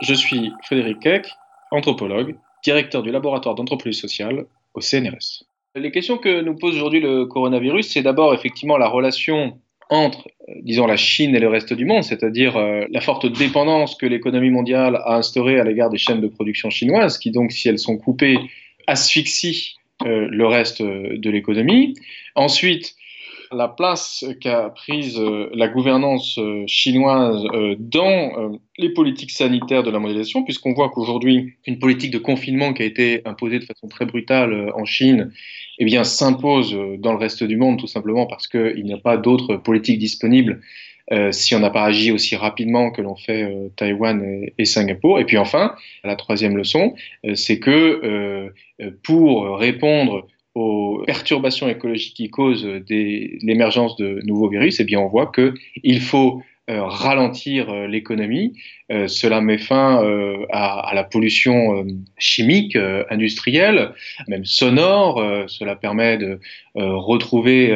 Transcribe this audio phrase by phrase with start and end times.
[0.00, 1.28] Je suis Frédéric Keck,
[1.70, 5.44] anthropologue, directeur du laboratoire d'anthropologie sociale au CNRS.
[5.76, 9.58] Les questions que nous pose aujourd'hui le coronavirus, c'est d'abord effectivement la relation
[9.90, 13.96] entre, euh, disons, la Chine et le reste du monde, c'est-à-dire euh, la forte dépendance
[13.96, 17.68] que l'économie mondiale a instaurée à l'égard des chaînes de production chinoises, qui donc, si
[17.68, 18.38] elles sont coupées,
[18.86, 19.74] asphyxient
[20.06, 21.94] euh, le reste de l'économie.
[22.34, 22.94] Ensuite,
[23.54, 29.90] la place qu'a prise euh, la gouvernance euh, chinoise euh, dans les politiques sanitaires de
[29.90, 33.88] la mondialisation, puisqu'on voit qu'aujourd'hui, une politique de confinement qui a été imposée de façon
[33.88, 35.30] très brutale en Chine,
[35.78, 39.16] eh bien, s'impose dans le reste du monde, tout simplement parce qu'il n'y a pas
[39.16, 40.60] d'autres politiques disponibles
[41.32, 43.46] si on n'a pas agi aussi rapidement que l'ont fait
[43.76, 45.20] Taïwan et, Singapour.
[45.20, 46.94] Et puis enfin, la troisième leçon,
[47.34, 48.50] c'est que
[49.02, 55.32] pour répondre aux perturbations écologiques qui causent l'émergence de nouveaux virus, eh bien on voit
[55.32, 58.58] qu'il faut ralentir euh, l'économie.
[58.90, 60.02] Euh, cela met fin
[60.50, 61.86] à, la pollution
[62.18, 62.76] chimique,
[63.10, 63.92] industrielle,
[64.28, 65.22] même sonore.
[65.48, 66.38] cela permet de
[66.74, 67.70] retrouver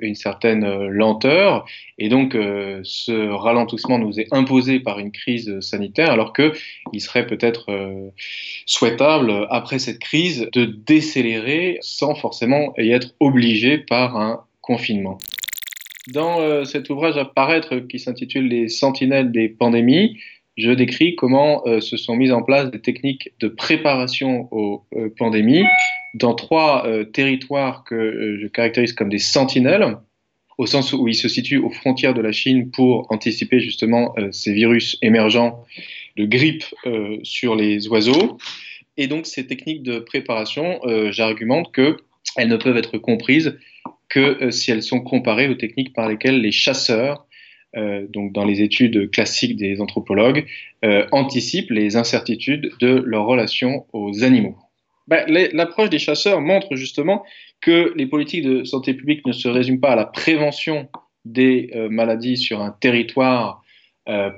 [0.00, 1.66] une certaine lenteur.
[1.98, 7.66] Et donc, ce ralentissement nous est imposé par une crise sanitaire, alors qu'il serait peut-être
[8.64, 15.18] souhaitable, après cette crise, de décélérer sans forcément y être obligé par un confinement.
[16.08, 20.18] Dans euh, cet ouvrage à paraître qui s'intitule Les sentinelles des pandémies,
[20.56, 25.08] je décris comment euh, se sont mises en place des techniques de préparation aux euh,
[25.16, 25.64] pandémies
[26.12, 29.96] dans trois territoires que je caractérise comme des sentinelles,
[30.58, 34.52] au sens où ils se situent aux frontières de la Chine pour anticiper justement ces
[34.52, 35.64] virus émergents
[36.16, 36.62] de grippe
[37.24, 38.38] sur les oiseaux.
[38.96, 40.78] Et donc ces techniques de préparation,
[41.10, 43.58] j'argumente qu'elles ne peuvent être comprises
[44.14, 47.26] que euh, si elles sont comparées aux techniques par lesquelles les chasseurs,
[47.76, 50.46] euh, donc dans les études classiques des anthropologues,
[50.84, 54.56] euh, anticipent les incertitudes de leur relation aux animaux.
[55.08, 57.24] Ben, l'approche des chasseurs montre justement
[57.60, 60.88] que les politiques de santé publique ne se résument pas à la prévention
[61.24, 63.62] des maladies sur un territoire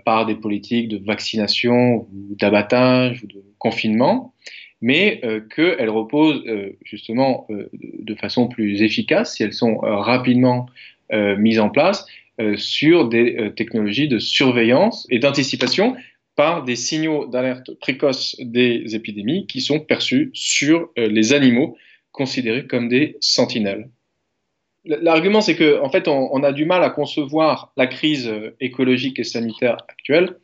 [0.04, 4.34] par des politiques de vaccination ou d'abattage ou de confinement,
[4.80, 10.66] mais euh, qu'elles reposent euh, justement euh, de façon plus efficace, si elles sont rapidement
[11.38, 12.04] mises en place,
[12.56, 15.94] sur des technologies de surveillance et d'anticipation
[16.34, 21.78] par des signaux d'alerte précoce des épidémies qui sont perçus sur les animaux
[22.10, 23.88] considérés comme des sentinelles.
[24.84, 29.24] L'argument, c'est qu'en en fait, on, a du mal à concevoir la crise écologique et
[29.24, 30.34] sanitaire actuelle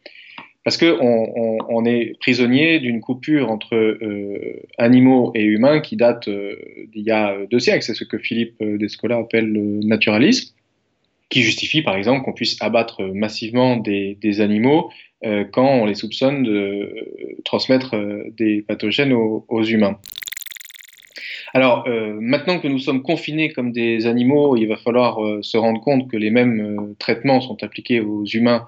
[0.64, 6.56] parce qu'on on, est prisonnier d'une coupure entre euh, animaux et humains qui date euh,
[6.92, 7.82] d'il y a deux siècles.
[7.82, 10.54] C'est ce que Philippe euh, Descola appelle le naturalisme,
[11.30, 14.90] qui justifie par exemple qu'on puisse abattre massivement des, animaux
[15.52, 17.94] quand on les soupçonne de transmettre
[18.36, 19.98] des pathogènes aux, aux humains.
[21.54, 26.10] Alors, maintenant que nous sommes confinés comme des animaux, il va falloir se rendre compte
[26.10, 28.66] que les mêmes traitements sont appliqués aux humains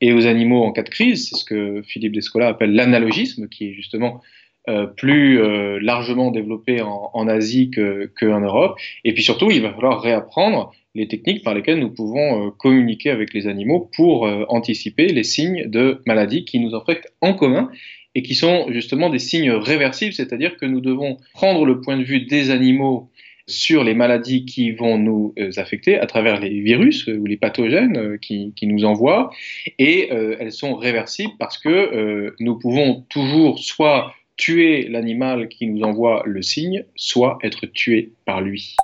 [0.00, 1.28] et aux animaux en cas de crise.
[1.28, 4.20] C'est ce que Philippe Descola appelle l'analogisme, qui est justement
[4.68, 8.78] euh, plus euh, largement développé en, Asie qu'en Europe.
[9.04, 13.10] Et puis surtout, il va falloir réapprendre les techniques par lesquelles nous pouvons euh, communiquer
[13.10, 17.70] avec les animaux pour anticiper les signes de maladies qui nous affectent en commun
[18.14, 22.02] et qui sont justement des signes réversibles, c'est-à-dire que nous devons prendre le point de
[22.02, 23.08] vue des animaux
[23.50, 27.36] sur les maladies qui vont nous euh, affecter à travers les virus euh, ou les
[27.36, 29.30] pathogènes euh, qui, nous envoient.
[29.78, 36.22] Et elles sont réversibles parce que nous pouvons toujours soit tuer l'animal qui nous envoie
[36.24, 38.76] le signe, soit être tué par lui.